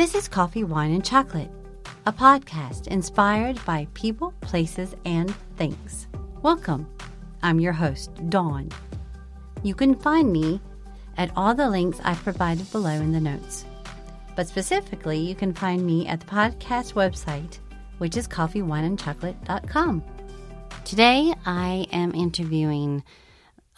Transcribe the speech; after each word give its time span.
This 0.00 0.14
is 0.14 0.28
Coffee, 0.28 0.64
Wine, 0.64 0.92
and 0.92 1.04
Chocolate, 1.04 1.50
a 2.06 2.12
podcast 2.12 2.86
inspired 2.86 3.62
by 3.66 3.86
people, 3.92 4.32
places, 4.40 4.94
and 5.04 5.30
things. 5.58 6.08
Welcome. 6.40 6.88
I'm 7.42 7.60
your 7.60 7.74
host, 7.74 8.10
Dawn. 8.30 8.70
You 9.62 9.74
can 9.74 9.94
find 9.94 10.32
me 10.32 10.58
at 11.18 11.30
all 11.36 11.54
the 11.54 11.68
links 11.68 12.00
I've 12.02 12.22
provided 12.22 12.72
below 12.72 12.92
in 12.92 13.12
the 13.12 13.20
notes. 13.20 13.66
But 14.36 14.48
specifically, 14.48 15.18
you 15.18 15.34
can 15.34 15.52
find 15.52 15.84
me 15.84 16.06
at 16.06 16.20
the 16.20 16.26
podcast 16.28 16.94
website, 16.94 17.58
which 17.98 18.16
is 18.16 18.26
coffeewineandchocolate.com. 18.26 20.02
Today, 20.86 21.34
I 21.44 21.86
am 21.92 22.14
interviewing 22.14 23.04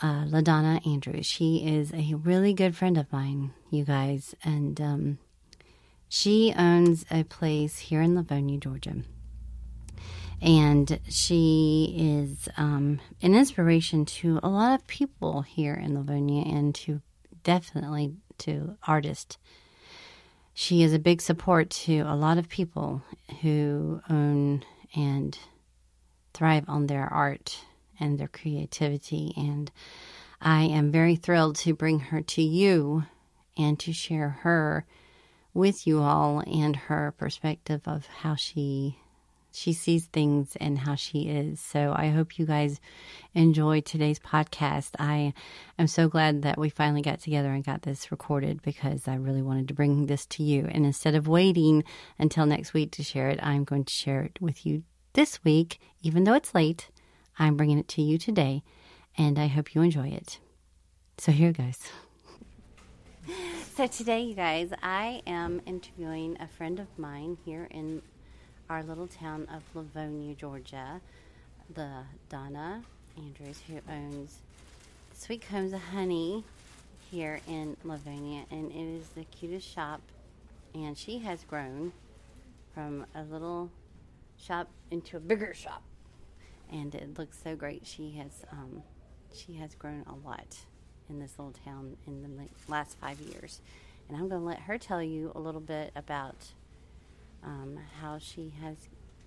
uh, 0.01 0.27
LaDonna 0.27 0.87
Andrews. 0.87 1.27
She 1.27 1.67
is 1.67 1.93
a 1.93 2.15
really 2.15 2.55
good 2.55 2.77
friend 2.77 2.97
of 2.97 3.12
mine, 3.12 3.51
you 3.70 3.84
guys, 3.84 4.37
and 4.45 4.81
um, 4.81 5.19
she 6.15 6.52
owns 6.59 7.07
a 7.11 7.25
place 7.25 7.79
here 7.79 8.02
in 8.02 8.15
Lavonia, 8.15 8.61
Georgia. 8.61 8.97
And 10.43 11.01
she 11.09 11.95
is 11.97 12.51
um, 12.59 13.01
an 13.23 13.34
inspiration 13.34 14.05
to 14.05 14.39
a 14.43 14.51
lot 14.51 14.75
of 14.75 14.87
people 14.87 15.41
here 15.41 15.73
in 15.73 15.95
Lavonia 15.95 16.47
and 16.47 16.75
to 16.75 17.01
definitely 17.45 18.12
to 18.41 18.77
artists. 18.87 19.39
She 20.53 20.83
is 20.83 20.93
a 20.93 20.98
big 20.98 21.23
support 21.23 21.70
to 21.70 22.01
a 22.01 22.15
lot 22.15 22.37
of 22.37 22.51
people 22.51 23.03
who 23.41 24.03
own 24.11 24.67
and 24.95 25.39
thrive 26.34 26.67
on 26.69 26.89
their 26.89 27.06
art 27.06 27.59
and 27.98 28.19
their 28.19 28.28
creativity. 28.28 29.33
And 29.34 29.72
I 30.42 30.65
am 30.65 30.92
very 30.92 31.17
thrilled 31.17 31.56
to 31.56 31.72
bring 31.72 32.00
her 32.00 32.20
to 32.20 32.42
you 32.42 33.05
and 33.56 33.81
to 33.81 33.94
share 33.94 34.28
her 34.42 34.84
with 35.55 35.86
you 35.86 36.00
all 36.00 36.41
and 36.41 36.77
her 36.77 37.14
perspective 37.19 37.83
of 37.86 38.06
how 38.06 38.34
she 38.34 38.97
she 39.55 39.72
sees 39.72 40.06
things 40.06 40.56
and 40.56 40.78
how 40.78 40.94
she 40.94 41.28
is. 41.28 41.61
So 41.61 41.92
I 41.94 42.09
hope 42.09 42.39
you 42.39 42.47
guys 42.47 42.81
enjoy 43.34 43.83
today's 43.83 44.19
podcast. 44.19 44.91
I 44.98 45.34
am 45.78 45.86
so 45.86 46.09
glad 46.09 46.42
that 46.42 46.59
we 46.59 46.70
finally 46.70 47.03
got 47.03 47.20
together 47.20 47.50
and 47.53 47.64
got 47.64 47.83
this 47.83 48.11
recorded 48.11 48.62
because 48.62 49.06
I 49.06 49.14
really 49.17 49.42
wanted 49.42 49.69
to 49.69 49.75
bring 49.75 50.06
this 50.06 50.27
to 50.27 50.42
you. 50.42 50.69
And 50.70 50.86
instead 50.86 51.14
of 51.14 51.28
waiting 51.28 51.84
until 52.19 52.47
next 52.47 52.72
week 52.72 52.92
to 52.92 53.03
share 53.03 53.28
it, 53.28 53.41
I'm 53.42 53.64
going 53.64 53.84
to 53.84 53.92
share 53.92 54.22
it 54.22 54.39
with 54.41 54.64
you 54.64 54.84
this 55.12 55.44
week, 55.44 55.81
even 56.03 56.25
though 56.25 56.34
it's 56.34 56.55
late. 56.55 56.89
I'm 57.39 57.56
bringing 57.56 57.78
it 57.78 57.89
to 57.89 58.03
you 58.03 58.19
today, 58.19 58.62
and 59.16 59.39
I 59.39 59.47
hope 59.47 59.75
you 59.75 59.83
enjoy 59.83 60.09
it. 60.09 60.39
So 61.19 61.33
here 61.33 61.53
goes. 61.53 61.78
So 63.75 63.87
today, 63.87 64.20
you 64.20 64.34
guys, 64.34 64.70
I 64.83 65.23
am 65.27 65.62
interviewing 65.65 66.37
a 66.41 66.47
friend 66.47 66.78
of 66.78 66.87
mine 66.98 67.39
here 67.45 67.69
in 67.70 68.03
our 68.69 68.83
little 68.83 69.06
town 69.06 69.48
of 69.51 69.62
Lavonia, 69.75 70.37
Georgia, 70.37 71.01
the 71.73 72.03
Donna 72.28 72.83
Andrews, 73.17 73.62
who 73.67 73.81
owns 73.91 74.41
Sweet 75.15 75.43
Combs 75.48 75.73
of 75.73 75.81
Honey 75.81 76.45
here 77.11 77.41
in 77.48 77.78
Lavonia, 77.84 78.45
and 78.50 78.70
it 78.70 79.00
is 79.00 79.09
the 79.09 79.25
cutest 79.25 79.67
shop. 79.67 80.03
And 80.75 80.98
she 80.98 81.20
has 81.20 81.43
grown 81.45 81.93
from 82.75 83.06
a 83.15 83.23
little 83.23 83.70
shop 84.37 84.69
into 84.91 85.17
a 85.17 85.20
bigger 85.20 85.55
shop, 85.55 85.83
and 86.70 86.95
it 86.95 87.19
looks 87.19 87.39
so 87.43 87.56
great. 87.56 87.87
She 87.87 88.11
has 88.19 88.45
um, 88.53 88.83
she 89.33 89.55
has 89.55 89.75
grown 89.75 90.04
a 90.06 90.28
lot 90.28 90.59
in 91.09 91.19
this 91.19 91.39
little 91.39 91.55
town 91.65 91.97
in 92.07 92.23
the 92.23 92.29
last 92.71 92.97
five 92.99 93.21
years. 93.21 93.61
And 94.09 94.17
I'm 94.17 94.29
going 94.29 94.41
to 94.41 94.47
let 94.47 94.61
her 94.61 94.79
tell 94.79 95.03
you 95.03 95.33
a 95.35 95.41
little 95.41 95.61
bit 95.61 95.93
about 95.95 96.37
um, 97.45 97.79
how 98.01 98.19
she 98.19 98.53
has 98.63 98.77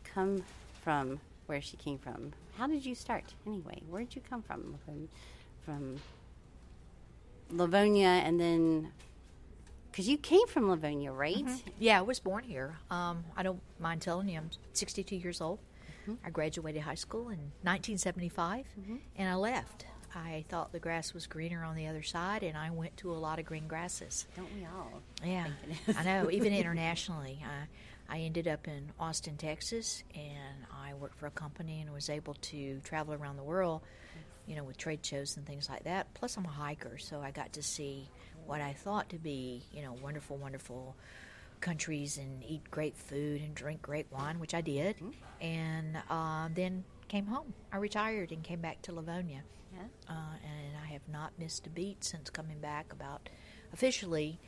come 0.04 0.44
from 0.84 1.20
where 1.48 1.62
she 1.62 1.78
came 1.78 1.98
from. 1.98 2.34
How 2.58 2.68
did 2.68 2.86
you 2.86 2.96
start 2.96 3.34
anyway? 3.46 3.82
Where 3.90 4.04
did 4.04 4.16
you 4.16 4.22
come 4.28 4.42
from? 4.42 4.76
From, 4.86 5.10
from 5.64 5.98
Lavonia 7.54 8.24
and 8.24 8.40
then 8.40 8.92
because 9.96 10.10
you 10.10 10.18
came 10.18 10.46
from 10.48 10.66
Lavonia, 10.66 11.16
right? 11.16 11.38
Mm-hmm. 11.38 11.70
Yeah, 11.80 12.00
I 12.00 12.02
was 12.02 12.20
born 12.20 12.44
here. 12.44 12.76
Um, 12.92 13.24
I 13.38 13.44
don't 13.44 13.62
mind 13.80 14.02
telling 14.02 14.28
you, 14.28 14.38
I'm 14.38 14.50
62 14.74 15.16
years 15.16 15.40
old. 15.40 15.60
Mm-hmm. 16.02 16.16
I 16.26 16.32
graduated 16.32 16.82
high 16.82 16.96
school 16.96 17.30
in 17.30 17.40
1975, 17.64 18.66
mm-hmm. 18.78 18.96
and 19.16 19.30
I 19.30 19.36
left. 19.36 19.86
I 20.16 20.46
thought 20.48 20.72
the 20.72 20.80
grass 20.80 21.14
was 21.14 21.28
greener 21.28 21.64
on 21.64 21.76
the 21.76 21.88
other 21.88 22.04
side, 22.04 22.44
and 22.44 22.58
I 22.58 22.70
went 22.72 22.96
to 22.98 23.12
a 23.12 23.16
lot 23.16 23.38
of 23.38 23.46
green 23.46 23.68
grasses. 23.68 24.26
Don't 24.36 24.54
we 24.56 24.66
all? 24.66 25.02
Yeah, 25.24 25.48
I 25.98 26.04
know. 26.04 26.32
Even 26.32 26.54
internationally, 26.54 27.44
I, 27.44 28.16
I 28.16 28.20
ended 28.22 28.48
up 28.48 28.68
in 28.68 28.92
Austin, 29.00 29.36
Texas, 29.36 30.04
and 30.16 30.66
I 30.72 30.94
worked 30.94 31.20
for 31.20 31.28
a 31.28 31.32
company 31.32 31.82
and 31.82 31.94
was 31.94 32.10
able 32.10 32.36
to 32.36 32.80
travel 32.84 33.14
around 33.14 33.36
the 33.36 33.44
world, 33.44 33.82
you 34.48 34.56
know, 34.56 34.64
with 34.64 34.78
trade 34.78 35.06
shows 35.06 35.36
and 35.36 35.46
things 35.46 35.70
like 35.70 35.84
that. 35.84 36.14
Plus, 36.14 36.38
I'm 36.38 36.46
a 36.46 36.50
hiker, 36.50 36.98
so 36.98 37.20
I 37.20 37.32
got 37.32 37.54
to 37.54 37.64
see 37.64 38.10
what 38.46 38.62
I 38.62 38.74
thought 38.74 39.10
to 39.10 39.18
be, 39.18 39.64
you 39.74 39.82
know, 39.82 39.96
wonderful, 40.02 40.38
wonderful 40.38 40.96
countries 41.62 42.18
and 42.18 42.44
eat 42.48 42.62
great 42.70 42.96
food 42.96 43.42
and 43.42 43.56
drink 43.56 43.82
great 43.82 44.06
wine, 44.12 44.40
which 44.40 44.54
I 44.54 44.62
did, 44.62 44.98
mm-hmm. 44.98 45.46
and 45.46 45.98
uh, 46.10 46.48
then 46.54 46.84
came 47.08 47.26
home. 47.26 47.54
I 47.72 47.78
retired 47.78 48.32
and 48.32 48.44
came 48.44 48.62
back 48.62 48.82
to 48.84 48.92
Lavonia. 48.92 49.42
Yeah. 49.76 49.82
Uh, 50.10 50.36
and 50.44 50.78
I 50.84 50.88
have 50.94 51.08
not 51.12 51.34
missed 51.38 51.68
a 51.68 51.70
beat 51.70 52.04
since 52.04 52.30
coming 52.30 52.60
back 52.60 52.94
about 52.94 53.30
officially 53.74 54.40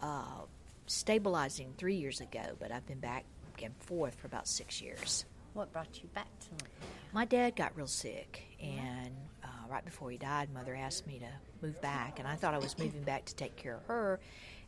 uh, 0.00 0.42
stabilizing 0.86 1.74
three 1.78 1.96
years 1.96 2.20
ago, 2.20 2.56
but 2.58 2.72
I've 2.72 2.86
been 2.86 3.00
back 3.00 3.24
and 3.62 3.74
forth 3.78 4.16
for 4.16 4.26
about 4.26 4.48
six 4.48 4.80
years. 4.80 5.24
What 5.54 5.72
brought 5.72 6.02
you 6.02 6.08
back 6.14 6.26
to 6.40 6.46
Lavonia? 6.46 7.12
My 7.12 7.24
dad 7.24 7.56
got 7.56 7.76
real 7.76 7.86
sick, 7.86 8.42
and 8.60 9.14
uh, 9.44 9.48
right 9.68 9.84
before 9.84 10.10
he 10.10 10.16
died, 10.16 10.48
Mother 10.52 10.74
asked 10.74 11.06
me 11.06 11.18
to 11.18 11.66
move 11.66 11.80
back, 11.80 12.18
and 12.18 12.26
I 12.26 12.34
thought 12.34 12.54
I 12.54 12.58
was 12.58 12.78
moving 12.78 13.02
back 13.02 13.26
to 13.26 13.36
take 13.36 13.54
care 13.56 13.76
of 13.76 13.84
her 13.84 14.18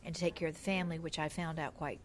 and 0.05 0.13
to 0.13 0.21
take 0.21 0.35
care 0.35 0.47
of 0.47 0.53
the 0.53 0.61
family, 0.61 0.99
which 0.99 1.17
I 1.17 1.27
found 1.27 1.59
out 1.59 1.75
quite 1.75 1.99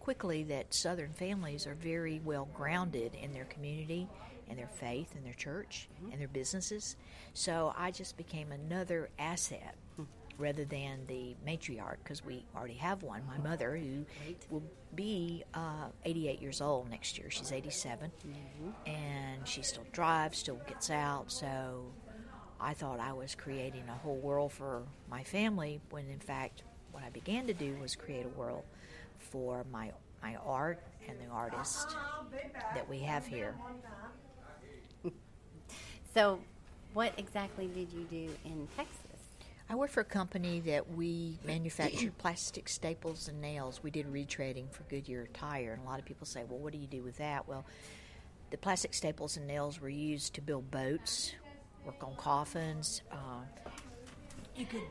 quickly 0.00 0.42
that 0.44 0.74
Southern 0.74 1.12
families 1.12 1.66
are 1.66 1.74
very 1.74 2.20
well 2.24 2.48
grounded 2.52 3.14
in 3.14 3.32
their 3.32 3.44
community 3.44 4.08
and 4.48 4.58
their 4.58 4.68
faith 4.68 5.14
and 5.14 5.24
their 5.24 5.34
church 5.34 5.88
mm-hmm. 5.94 6.12
and 6.12 6.20
their 6.20 6.28
businesses. 6.28 6.96
So 7.32 7.74
I 7.76 7.90
just 7.90 8.16
became 8.16 8.52
another 8.52 9.10
asset 9.18 9.74
mm-hmm. 9.92 10.42
rather 10.42 10.64
than 10.64 11.06
the 11.06 11.34
matriarch 11.46 11.96
because 12.02 12.24
we 12.24 12.44
already 12.56 12.74
have 12.74 13.02
one. 13.02 13.22
My 13.26 13.38
mother, 13.38 13.76
who 13.76 14.04
Great. 14.24 14.46
will 14.50 14.62
be 14.94 15.44
uh, 15.54 15.88
88 16.04 16.40
years 16.40 16.60
old 16.60 16.90
next 16.90 17.18
year, 17.18 17.30
she's 17.30 17.52
87, 17.52 18.10
mm-hmm. 18.10 18.90
and 18.90 19.46
she 19.46 19.62
still 19.62 19.86
drives, 19.92 20.38
still 20.38 20.60
gets 20.66 20.90
out. 20.90 21.30
So 21.30 21.84
I 22.60 22.74
thought 22.74 23.00
I 23.00 23.12
was 23.12 23.34
creating 23.34 23.84
a 23.88 23.92
whole 23.92 24.16
world 24.16 24.52
for 24.52 24.82
my 25.10 25.22
family 25.24 25.80
when 25.90 26.08
in 26.08 26.20
fact 26.20 26.62
what 26.92 27.02
I 27.02 27.10
began 27.10 27.46
to 27.48 27.54
do 27.54 27.76
was 27.80 27.96
create 27.96 28.24
a 28.24 28.28
world 28.40 28.62
for 29.18 29.66
my 29.70 29.92
my 30.22 30.36
art 30.46 30.80
and 31.06 31.18
the 31.20 31.30
artists 31.30 31.94
that 32.74 32.88
we 32.88 33.00
have 33.00 33.26
here. 33.26 33.54
So, 36.14 36.38
what 36.92 37.12
exactly 37.16 37.66
did 37.66 37.92
you 37.92 38.04
do 38.04 38.30
in 38.44 38.68
Texas? 38.76 39.00
I 39.68 39.74
worked 39.74 39.92
for 39.92 40.00
a 40.00 40.04
company 40.04 40.60
that 40.60 40.92
we 40.92 41.38
manufactured 41.44 42.16
plastic 42.18 42.68
staples 42.68 43.26
and 43.26 43.40
nails. 43.40 43.82
We 43.82 43.90
did 43.90 44.06
retreading 44.06 44.70
for 44.70 44.84
Goodyear 44.84 45.26
Tire, 45.34 45.72
and 45.72 45.82
a 45.82 45.84
lot 45.84 45.98
of 45.98 46.04
people 46.04 46.24
say, 46.24 46.44
"Well, 46.48 46.60
what 46.60 46.72
do 46.72 46.78
you 46.78 46.86
do 46.86 47.02
with 47.02 47.16
that?" 47.16 47.48
Well, 47.48 47.66
the 48.50 48.56
plastic 48.56 48.94
staples 48.94 49.36
and 49.36 49.48
nails 49.48 49.80
were 49.80 49.88
used 49.88 50.34
to 50.34 50.40
build 50.40 50.70
boats, 50.70 51.34
work 51.84 52.04
on 52.04 52.14
coffins. 52.14 53.02
Uh, 53.10 53.40
you 54.54 54.66
could 54.66 54.82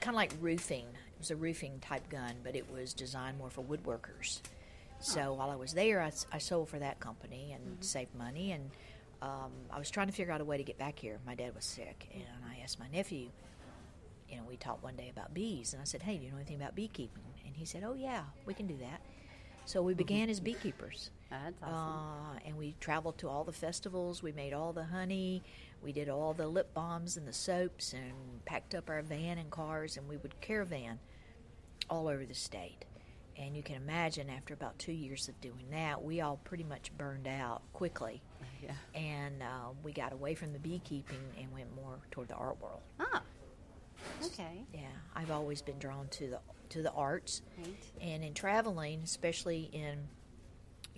kind 0.00 0.16
of 0.16 0.16
like 0.16 0.32
roofing. 0.40 0.86
It 0.86 1.18
was 1.20 1.30
a 1.30 1.36
roofing 1.36 1.78
type 1.78 2.08
gun, 2.08 2.34
but 2.42 2.56
it 2.56 2.68
was 2.72 2.92
designed 2.92 3.38
more 3.38 3.50
for 3.50 3.62
woodworkers. 3.62 4.40
So 4.98 5.34
while 5.34 5.50
I 5.50 5.56
was 5.56 5.74
there, 5.74 6.02
I, 6.02 6.10
I 6.32 6.38
sold 6.38 6.68
for 6.68 6.78
that 6.80 6.98
company 6.98 7.52
and 7.52 7.64
mm-hmm. 7.64 7.82
saved 7.82 8.14
money 8.16 8.52
and 8.52 8.70
um, 9.22 9.50
I 9.70 9.78
was 9.78 9.90
trying 9.90 10.06
to 10.06 10.12
figure 10.12 10.32
out 10.32 10.40
a 10.40 10.44
way 10.44 10.56
to 10.56 10.64
get 10.64 10.78
back 10.78 10.98
here. 10.98 11.18
My 11.26 11.34
dad 11.34 11.54
was 11.54 11.64
sick, 11.64 12.08
and 12.14 12.24
I 12.48 12.62
asked 12.62 12.78
my 12.78 12.88
nephew. 12.88 13.28
You 14.28 14.36
know, 14.36 14.42
we 14.48 14.56
talked 14.56 14.82
one 14.82 14.96
day 14.96 15.08
about 15.10 15.34
bees, 15.34 15.72
and 15.72 15.82
I 15.82 15.84
said, 15.84 16.02
"Hey, 16.02 16.16
do 16.16 16.24
you 16.24 16.30
know 16.30 16.36
anything 16.36 16.56
about 16.56 16.74
beekeeping?" 16.74 17.24
And 17.46 17.54
he 17.56 17.64
said, 17.64 17.82
"Oh 17.84 17.94
yeah, 17.94 18.22
we 18.46 18.54
can 18.54 18.66
do 18.66 18.76
that." 18.78 19.00
So 19.66 19.82
we 19.82 19.94
began 19.94 20.30
as 20.30 20.40
beekeepers. 20.40 21.10
That's 21.30 21.62
awesome. 21.62 21.74
Uh, 21.74 22.38
and 22.46 22.56
we 22.56 22.74
traveled 22.80 23.18
to 23.18 23.28
all 23.28 23.44
the 23.44 23.52
festivals. 23.52 24.22
We 24.22 24.32
made 24.32 24.52
all 24.52 24.72
the 24.72 24.84
honey. 24.84 25.42
We 25.82 25.92
did 25.92 26.08
all 26.08 26.32
the 26.34 26.48
lip 26.48 26.72
balms 26.74 27.16
and 27.16 27.26
the 27.26 27.32
soaps, 27.32 27.92
and 27.92 28.44
packed 28.44 28.74
up 28.74 28.88
our 28.88 29.02
van 29.02 29.38
and 29.38 29.50
cars, 29.50 29.96
and 29.96 30.08
we 30.08 30.16
would 30.16 30.40
caravan 30.40 30.98
all 31.88 32.08
over 32.08 32.24
the 32.24 32.34
state. 32.34 32.84
And 33.40 33.56
you 33.56 33.62
can 33.62 33.76
imagine, 33.76 34.30
after 34.30 34.54
about 34.54 34.78
two 34.78 34.92
years 34.92 35.28
of 35.28 35.40
doing 35.40 35.64
that, 35.72 36.04
we 36.04 36.20
all 36.20 36.36
pretty 36.44 36.64
much 36.64 36.92
burned 36.96 37.26
out 37.26 37.62
quickly 37.72 38.22
yeah. 38.62 38.72
And 38.94 39.42
uh, 39.42 39.70
we 39.82 39.92
got 39.92 40.12
away 40.12 40.34
from 40.34 40.52
the 40.52 40.58
beekeeping 40.58 41.16
and 41.38 41.50
went 41.52 41.74
more 41.74 41.98
toward 42.10 42.28
the 42.28 42.34
art 42.34 42.60
world. 42.60 42.80
Ah. 42.98 43.22
Okay. 44.24 44.64
Yeah, 44.72 44.80
I've 45.14 45.30
always 45.30 45.62
been 45.62 45.78
drawn 45.78 46.08
to 46.08 46.28
the 46.28 46.40
to 46.70 46.82
the 46.82 46.92
arts. 46.92 47.42
Right. 47.58 47.74
And 48.00 48.24
in 48.24 48.34
traveling, 48.34 49.00
especially 49.04 49.70
in 49.72 50.08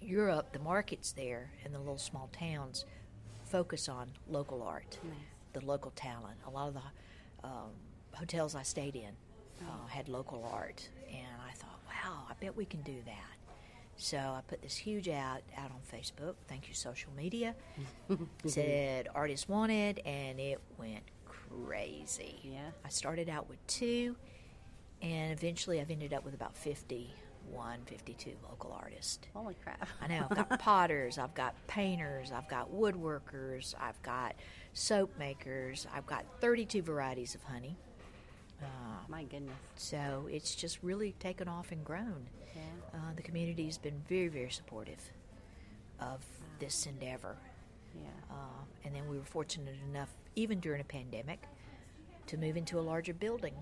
Europe, 0.00 0.52
the 0.52 0.58
markets 0.58 1.12
there 1.12 1.50
and 1.64 1.74
the 1.74 1.78
little 1.78 1.98
small 1.98 2.28
towns 2.32 2.84
focus 3.44 3.88
on 3.88 4.10
local 4.28 4.62
art, 4.62 4.98
Nice. 5.04 5.14
the 5.52 5.64
local 5.64 5.92
talent. 5.92 6.36
A 6.46 6.50
lot 6.50 6.68
of 6.68 6.74
the 6.74 7.46
um, 7.48 7.70
hotels 8.12 8.54
I 8.54 8.62
stayed 8.62 8.96
in 8.96 9.12
uh, 9.62 9.86
had 9.88 10.08
local 10.08 10.48
art, 10.52 10.88
and 11.08 11.31
I 12.12 12.14
wow, 12.14 12.24
I 12.30 12.34
bet 12.40 12.56
we 12.56 12.64
can 12.64 12.82
do 12.82 12.96
that. 13.06 13.14
So 13.96 14.18
I 14.18 14.40
put 14.46 14.62
this 14.62 14.76
huge 14.76 15.08
ad 15.08 15.42
out 15.56 15.70
on 15.70 15.80
Facebook. 15.92 16.34
Thank 16.48 16.68
you, 16.68 16.74
social 16.74 17.12
media. 17.16 17.54
said 18.46 19.08
artists 19.14 19.48
wanted, 19.48 20.00
and 20.04 20.40
it 20.40 20.60
went 20.78 21.02
crazy. 21.24 22.40
Yeah. 22.42 22.70
I 22.84 22.88
started 22.88 23.28
out 23.28 23.48
with 23.48 23.64
two, 23.66 24.16
and 25.00 25.32
eventually 25.32 25.80
I've 25.80 25.90
ended 25.90 26.12
up 26.12 26.24
with 26.24 26.34
about 26.34 26.56
51, 26.56 27.80
52 27.86 28.32
local 28.48 28.72
artists. 28.72 29.20
Holy 29.34 29.56
crap. 29.62 29.86
I 30.00 30.06
know. 30.08 30.26
I've 30.30 30.48
got 30.48 30.58
potters, 30.58 31.18
I've 31.18 31.34
got 31.34 31.54
painters, 31.66 32.32
I've 32.32 32.48
got 32.48 32.72
woodworkers, 32.72 33.74
I've 33.80 34.02
got 34.02 34.34
soap 34.72 35.16
makers, 35.18 35.86
I've 35.94 36.06
got 36.06 36.24
32 36.40 36.82
varieties 36.82 37.34
of 37.34 37.42
honey. 37.44 37.76
My 39.12 39.24
goodness. 39.24 39.54
so 39.76 40.26
it's 40.30 40.54
just 40.54 40.78
really 40.82 41.12
taken 41.20 41.46
off 41.46 41.70
and 41.70 41.84
grown. 41.84 42.26
Yeah. 42.56 42.62
Uh, 42.94 43.12
the 43.14 43.20
community's 43.22 43.76
been 43.76 44.00
very, 44.08 44.28
very 44.28 44.50
supportive 44.50 44.98
of 46.00 46.24
this 46.58 46.86
endeavor. 46.86 47.36
Yeah. 47.94 48.08
Uh, 48.30 48.64
and 48.86 48.94
then 48.94 49.06
we 49.10 49.18
were 49.18 49.24
fortunate 49.24 49.74
enough, 49.90 50.08
even 50.34 50.60
during 50.60 50.80
a 50.80 50.84
pandemic, 50.84 51.42
to 52.28 52.38
move 52.38 52.56
into 52.56 52.78
a 52.78 52.80
larger 52.80 53.12
building 53.12 53.54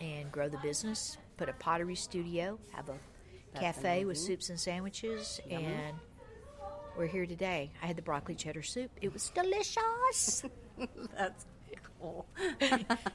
and 0.00 0.30
grow 0.32 0.48
the 0.48 0.58
business, 0.58 1.18
put 1.36 1.48
a 1.48 1.52
pottery 1.54 1.94
studio, 1.94 2.58
have 2.72 2.88
a 2.88 2.94
That's 3.52 3.64
cafe 3.64 4.04
with 4.04 4.18
soups 4.18 4.50
and 4.50 4.58
sandwiches, 4.58 5.40
Yummy. 5.48 5.66
and 5.66 5.96
we're 6.98 7.06
here 7.06 7.26
today. 7.26 7.70
I 7.80 7.86
had 7.86 7.94
the 7.96 8.02
broccoli 8.02 8.34
cheddar 8.34 8.62
soup. 8.62 8.90
It 9.00 9.12
was 9.12 9.30
delicious. 9.30 10.42
That's 11.16 11.46
cool. 12.00 12.26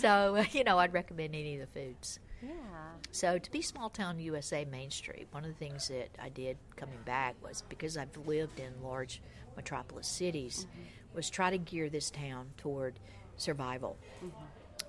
so, 0.00 0.36
uh, 0.36 0.44
you 0.52 0.64
know, 0.64 0.78
I'd 0.78 0.92
recommend 0.92 1.34
any 1.34 1.58
of 1.58 1.72
the 1.72 1.80
foods. 1.80 2.18
yeah. 2.42 2.50
So 3.12 3.38
to 3.38 3.50
be 3.50 3.62
small 3.62 3.90
town 3.90 4.18
USA 4.20 4.64
Main 4.64 4.90
Street, 4.90 5.26
one 5.32 5.44
of 5.44 5.50
the 5.50 5.56
things 5.56 5.88
that 5.88 6.08
I 6.22 6.28
did 6.28 6.56
coming 6.76 6.98
back 7.04 7.34
was 7.42 7.62
because 7.68 7.96
I've 7.96 8.16
lived 8.26 8.60
in 8.60 8.72
large 8.82 9.20
metropolis 9.56 10.06
cities, 10.06 10.66
was 11.14 11.28
try 11.28 11.50
to 11.50 11.58
gear 11.58 11.88
this 11.90 12.10
town 12.10 12.50
toward 12.56 12.98
survival. 13.36 13.96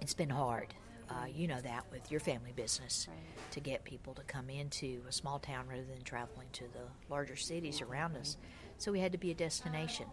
It's 0.02 0.14
been 0.14 0.30
hard. 0.30 0.74
Uh, 1.10 1.26
you 1.34 1.46
know 1.48 1.60
that 1.60 1.84
with 1.92 2.10
your 2.10 2.22
family 2.22 2.54
business 2.56 3.08
Right. 3.10 3.52
to 3.52 3.60
get 3.60 3.84
people 3.84 4.14
to 4.14 4.22
come 4.24 4.50
into 4.50 5.02
a 5.10 5.12
small 5.12 5.40
town 5.40 5.68
rather 5.68 5.84
than 5.84 6.02
traveling 6.04 6.48
to 6.54 6.64
the 6.66 6.86
larger 7.10 7.36
cities 7.36 7.82
around 7.82 8.16
us. 8.16 8.38
So 8.78 8.92
we 8.94 9.00
had 9.02 9.12
to 9.12 9.18
be 9.18 9.32
a 9.32 9.34
destination, 9.36 10.06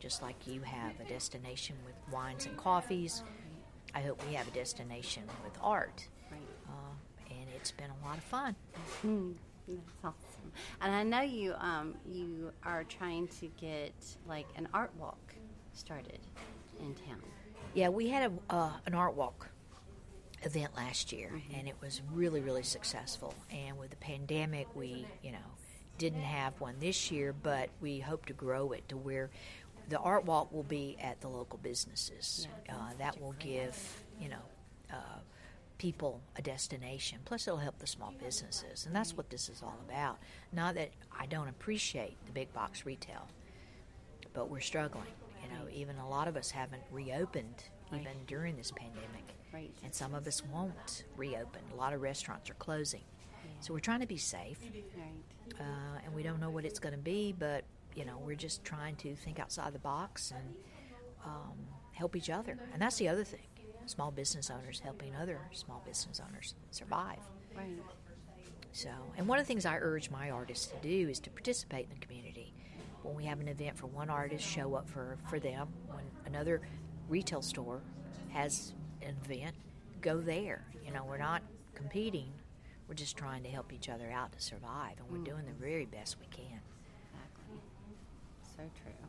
just 0.00 0.20
like 0.20 0.46
you 0.46 0.60
have 0.60 1.00
a 1.00 1.04
destination 1.08 1.76
with 1.86 1.94
wines 2.12 2.44
and 2.44 2.56
coffees. 2.58 3.22
I 3.94 4.00
hope 4.00 4.22
we 4.28 4.34
have 4.34 4.48
a 4.48 4.50
destination 4.50 5.22
with 5.44 5.56
art 5.62 6.06
Right. 6.30 6.40
uh, 6.68 7.30
and 7.30 7.46
it's 7.56 7.70
been 7.70 7.90
a 7.90 8.06
lot 8.06 8.18
of 8.18 8.24
fun. 8.24 8.56
Hmm. 9.02 9.32
That's 9.66 9.80
awesome. 10.04 10.52
And 10.80 10.94
I 10.94 11.02
know 11.04 11.22
you 11.22 11.54
um 11.58 11.94
you 12.06 12.52
are 12.64 12.84
trying 12.84 13.28
to 13.40 13.46
get 13.58 13.94
like 14.28 14.46
an 14.56 14.68
art 14.74 14.92
walk 14.98 15.34
started 15.72 16.18
in 16.80 16.94
town. 16.94 17.22
Yeah, 17.72 17.88
we 17.88 18.08
had 18.08 18.30
a, 18.30 18.54
uh, 18.54 18.72
an 18.86 18.94
art 18.94 19.14
walk 19.14 19.48
event 20.42 20.76
last 20.76 21.12
year, 21.12 21.32
and 21.56 21.66
it 21.66 21.74
was 21.80 22.02
really, 22.12 22.40
really 22.40 22.62
successful. 22.62 23.34
And 23.50 23.78
with 23.78 23.90
the 23.90 23.96
pandemic, 23.96 24.68
we, 24.76 25.06
you 25.22 25.32
know, 25.32 25.38
didn't 25.98 26.20
have 26.22 26.60
one 26.60 26.76
this 26.78 27.10
year, 27.10 27.32
but 27.32 27.70
we 27.80 27.98
hope 28.00 28.26
to 28.26 28.32
grow 28.32 28.70
it 28.72 28.88
to 28.90 28.96
where 28.96 29.30
the 29.88 29.98
art 29.98 30.24
walk 30.24 30.52
will 30.52 30.62
be 30.62 30.96
at 31.00 31.20
the 31.20 31.28
local 31.28 31.58
businesses. 31.62 32.48
Yeah, 32.66 32.74
uh, 32.74 32.90
that 32.98 33.20
will 33.20 33.34
give, 33.38 33.76
you 34.20 34.28
know, 34.28 34.42
uh, 34.92 35.18
people 35.78 36.20
a 36.36 36.42
destination. 36.42 37.18
Plus, 37.24 37.46
it'll 37.46 37.58
help 37.58 37.78
the 37.78 37.86
small 37.86 38.12
businesses, 38.18 38.86
and 38.86 38.94
that's 38.94 39.16
what 39.16 39.28
this 39.30 39.48
is 39.48 39.62
all 39.62 39.78
about. 39.88 40.18
Not 40.52 40.74
that 40.76 40.90
I 41.18 41.26
don't 41.26 41.48
appreciate 41.48 42.16
the 42.26 42.32
big 42.32 42.52
box 42.52 42.86
retail, 42.86 43.28
but 44.32 44.48
we're 44.50 44.60
struggling. 44.60 45.04
You 45.42 45.48
know, 45.50 45.68
even 45.72 45.96
a 45.98 46.08
lot 46.08 46.28
of 46.28 46.36
us 46.36 46.50
haven't 46.50 46.82
reopened 46.90 47.64
Right. 47.92 48.00
even 48.00 48.12
during 48.26 48.56
this 48.56 48.70
pandemic, 48.70 49.34
Right. 49.52 49.70
and 49.84 49.94
some 49.94 50.14
of 50.14 50.26
us 50.26 50.42
won't 50.42 51.04
reopen. 51.16 51.60
A 51.72 51.76
lot 51.76 51.92
of 51.92 52.00
restaurants 52.00 52.48
are 52.48 52.54
closing, 52.54 53.02
so 53.60 53.74
we're 53.74 53.80
trying 53.80 54.00
to 54.00 54.06
be 54.06 54.16
safe, 54.16 54.58
Right. 54.96 55.60
uh, 55.60 55.98
and 56.04 56.14
we 56.14 56.22
don't 56.22 56.40
know 56.40 56.48
what 56.50 56.64
it's 56.64 56.78
going 56.78 56.94
to 56.94 57.00
be, 57.00 57.32
but 57.32 57.64
you 57.94 58.04
know, 58.04 58.18
we're 58.18 58.34
just 58.36 58.64
trying 58.64 58.96
to 58.96 59.14
think 59.14 59.38
outside 59.38 59.72
the 59.72 59.78
box 59.78 60.32
and 60.34 60.54
um, 61.24 61.56
help 61.92 62.16
each 62.16 62.30
other, 62.30 62.58
and 62.72 62.82
that's 62.82 62.96
the 62.96 63.08
other 63.08 63.24
thing. 63.24 63.40
Small 63.86 64.10
business 64.10 64.50
owners 64.50 64.80
helping 64.80 65.14
other 65.14 65.38
small 65.52 65.82
business 65.86 66.20
owners 66.26 66.54
survive. 66.70 67.18
Right. 67.54 67.66
So, 68.72 68.90
and 69.16 69.28
one 69.28 69.38
of 69.38 69.44
the 69.44 69.46
things 69.46 69.66
I 69.66 69.76
urge 69.76 70.10
my 70.10 70.30
artists 70.30 70.66
to 70.66 70.76
do 70.82 71.08
is 71.08 71.20
to 71.20 71.30
participate 71.30 71.84
in 71.84 71.90
the 71.98 72.04
community. 72.04 72.52
When 73.02 73.14
we 73.14 73.24
have 73.26 73.40
an 73.40 73.48
event 73.48 73.76
for 73.76 73.86
one 73.86 74.10
artist, 74.10 74.44
show 74.44 74.74
up 74.74 74.88
for, 74.88 75.18
for 75.28 75.38
them. 75.38 75.68
When 75.88 76.04
another 76.26 76.62
retail 77.08 77.42
store 77.42 77.82
has 78.30 78.72
an 79.02 79.14
event, 79.24 79.54
go 80.00 80.20
there. 80.20 80.64
You 80.84 80.92
know, 80.92 81.04
we're 81.04 81.18
not 81.18 81.42
competing. 81.74 82.32
We're 82.88 82.94
just 82.94 83.16
trying 83.16 83.42
to 83.44 83.48
help 83.48 83.72
each 83.72 83.88
other 83.88 84.10
out 84.10 84.32
to 84.32 84.40
survive, 84.40 84.94
and 84.98 85.08
we're 85.10 85.24
doing 85.24 85.44
the 85.46 85.52
very 85.52 85.86
best 85.86 86.16
we 86.18 86.26
can. 86.26 86.53
So 88.56 88.62
true. 88.82 89.08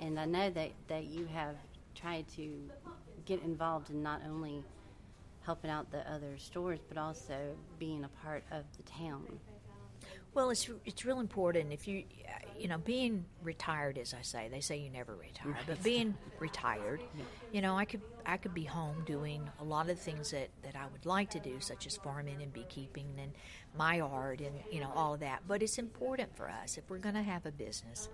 And 0.00 0.18
I 0.18 0.24
know 0.24 0.50
that, 0.50 0.70
that 0.88 1.04
you 1.06 1.26
have 1.26 1.56
tried 1.94 2.26
to 2.36 2.70
get 3.24 3.42
involved 3.42 3.90
in 3.90 4.02
not 4.02 4.22
only 4.28 4.62
helping 5.42 5.70
out 5.70 5.90
the 5.90 6.10
other 6.10 6.36
stores, 6.38 6.78
but 6.88 6.98
also 6.98 7.56
being 7.78 8.04
a 8.04 8.08
part 8.22 8.44
of 8.50 8.64
the 8.76 8.82
town. 8.84 9.26
Well, 10.34 10.50
it's 10.50 10.68
it's 10.84 11.04
real 11.04 11.20
important 11.20 11.72
if 11.72 11.88
you 11.88 12.04
you 12.56 12.68
know 12.68 12.78
being 12.78 13.24
retired, 13.42 13.98
as 13.98 14.14
I 14.14 14.22
say, 14.22 14.48
they 14.48 14.60
say 14.60 14.76
you 14.76 14.90
never 14.90 15.16
retire, 15.16 15.56
but 15.66 15.82
being 15.82 16.14
retired, 16.38 17.00
you 17.52 17.60
know, 17.60 17.76
I 17.76 17.84
could 17.84 18.02
I 18.24 18.36
could 18.36 18.54
be 18.54 18.64
home 18.64 19.02
doing 19.04 19.48
a 19.58 19.64
lot 19.64 19.88
of 19.88 19.98
things 19.98 20.30
that 20.30 20.50
that 20.62 20.76
I 20.76 20.86
would 20.92 21.06
like 21.06 21.30
to 21.30 21.40
do, 21.40 21.60
such 21.60 21.86
as 21.86 21.96
farming 21.96 22.40
and 22.42 22.52
beekeeping 22.52 23.06
and 23.20 23.32
my 23.76 24.00
art 24.00 24.40
and 24.40 24.54
you 24.70 24.80
know 24.80 24.92
all 24.94 25.14
of 25.14 25.20
that. 25.20 25.42
But 25.48 25.62
it's 25.62 25.78
important 25.78 26.36
for 26.36 26.48
us 26.48 26.78
if 26.78 26.88
we're 26.88 26.98
going 26.98 27.16
to 27.16 27.22
have 27.22 27.46
a 27.46 27.52
business 27.52 28.08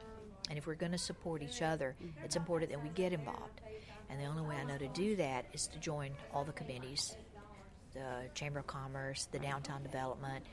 and 0.48 0.58
if 0.58 0.66
we're 0.66 0.74
going 0.74 0.92
to 0.92 0.98
support 0.98 1.42
each 1.42 1.62
other, 1.62 1.96
it's 2.22 2.36
important 2.36 2.70
that 2.70 2.82
we 2.82 2.90
get 2.90 3.12
involved. 3.12 3.60
And 4.10 4.20
the 4.20 4.26
only 4.26 4.42
way 4.42 4.56
I 4.56 4.64
know 4.64 4.78
to 4.78 4.88
do 4.88 5.16
that 5.16 5.46
is 5.52 5.66
to 5.68 5.78
join 5.78 6.10
all 6.32 6.44
the 6.44 6.52
committees, 6.52 7.16
the 7.94 8.28
Chamber 8.34 8.60
of 8.60 8.66
Commerce, 8.66 9.28
the 9.32 9.38
Downtown 9.38 9.82
Development. 9.82 10.44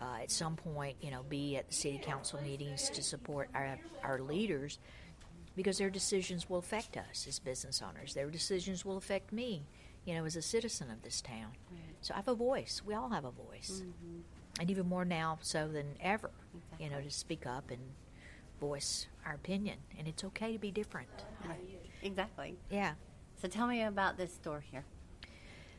Uh, 0.00 0.18
at 0.22 0.30
some 0.30 0.56
point, 0.56 0.96
you 1.00 1.10
know, 1.10 1.22
be 1.28 1.56
at 1.56 1.68
the 1.68 1.74
city 1.74 1.98
council 2.02 2.38
meetings 2.42 2.90
to 2.90 3.02
support 3.02 3.48
our, 3.54 3.78
our 4.02 4.20
leaders 4.20 4.78
because 5.56 5.78
their 5.78 5.88
decisions 5.88 6.50
will 6.50 6.58
affect 6.58 6.98
us 6.98 7.26
as 7.26 7.38
business 7.38 7.80
owners. 7.80 8.12
Their 8.12 8.28
decisions 8.28 8.84
will 8.84 8.98
affect 8.98 9.32
me, 9.32 9.62
you 10.04 10.14
know, 10.14 10.26
as 10.26 10.36
a 10.36 10.42
citizen 10.42 10.90
of 10.90 11.00
this 11.02 11.22
town. 11.22 11.52
So 12.02 12.12
I 12.12 12.18
have 12.18 12.28
a 12.28 12.34
voice. 12.34 12.82
We 12.84 12.92
all 12.92 13.08
have 13.08 13.24
a 13.24 13.30
voice. 13.30 13.82
And 14.60 14.70
even 14.70 14.86
more 14.86 15.06
now 15.06 15.38
so 15.40 15.66
than 15.68 15.86
ever, 16.00 16.30
you 16.78 16.90
know, 16.90 17.00
to 17.00 17.10
speak 17.10 17.46
up 17.46 17.70
and 17.70 17.80
voice 18.60 19.06
our 19.24 19.34
opinion. 19.34 19.78
And 19.98 20.06
it's 20.08 20.24
okay 20.24 20.52
to 20.52 20.58
be 20.58 20.70
different. 20.70 21.08
Exactly. 22.02 22.56
Yeah. 22.70 22.94
So 23.40 23.48
tell 23.48 23.66
me 23.66 23.82
about 23.82 24.16
this 24.16 24.32
store 24.34 24.60
here. 24.70 24.84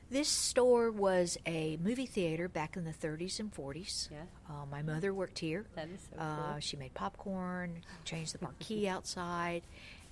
This 0.09 0.29
store 0.29 0.89
was 0.89 1.37
a 1.45 1.77
movie 1.83 2.05
theater 2.05 2.47
back 2.47 2.77
in 2.77 2.85
the 2.85 2.93
30s 2.93 3.41
and 3.41 3.53
40s. 3.53 4.09
Yeah. 4.09 4.19
Uh, 4.49 4.65
my 4.71 4.81
mother 4.81 5.13
worked 5.13 5.39
here. 5.39 5.65
That 5.75 5.89
is 5.89 5.99
so 6.13 6.17
Uh, 6.21 6.51
cool. 6.53 6.59
she 6.61 6.77
made 6.77 6.93
popcorn, 6.93 7.81
changed 8.05 8.33
the 8.33 8.39
marquee 8.41 8.87
outside, 8.95 9.63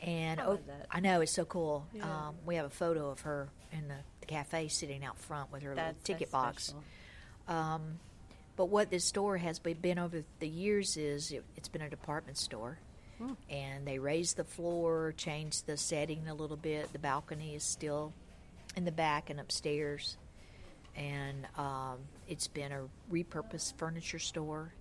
and 0.01 0.41
I 0.41 0.45
oh. 0.45 0.59
I 0.91 0.99
know 0.99 1.21
it's 1.21 1.31
so 1.31 1.45
cool. 1.45 1.87
Yeah. 1.93 2.03
Um, 2.27 2.35
we 2.45 2.55
have 2.55 2.65
a 2.65 2.69
photo 2.69 3.09
of 3.09 3.21
her 3.21 3.47
in 3.71 3.87
the, 3.87 3.95
the 4.19 4.25
cafe 4.25 4.67
sitting 4.67 5.05
out 5.05 5.17
front 5.17 5.49
with 5.53 5.63
her 5.63 5.73
That's 5.73 5.97
little 5.97 6.01
so 6.01 6.13
ticket 6.13 6.31
box. 6.31 6.73
Um, 7.47 7.99
but 8.55 8.65
what 8.65 8.89
this 8.89 9.05
store 9.05 9.37
has 9.37 9.59
been 9.59 9.99
over 9.99 10.23
the 10.39 10.47
years 10.47 10.97
is 10.97 11.31
it, 11.31 11.43
it's 11.57 11.67
been 11.67 11.81
a 11.81 11.89
department 11.89 12.37
store. 12.37 12.79
Hmm. 13.17 13.33
And 13.49 13.87
they 13.87 13.99
raised 13.99 14.37
the 14.37 14.43
floor, 14.43 15.13
changed 15.17 15.67
the 15.67 15.77
setting 15.77 16.27
a 16.27 16.33
little 16.33 16.57
bit. 16.57 16.91
The 16.91 16.99
balcony 16.99 17.55
is 17.55 17.63
still 17.63 18.13
in 18.75 18.85
the 18.85 18.91
back 18.91 19.29
and 19.29 19.39
upstairs. 19.39 20.17
And 20.95 21.47
um, 21.57 21.99
it's 22.27 22.47
been 22.47 22.71
a 22.71 22.81
repurposed 23.11 23.77
furniture 23.77 24.19
store. 24.19 24.73